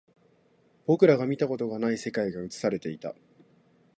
[0.87, 3.13] 僕らが見たことがない世界が映されていた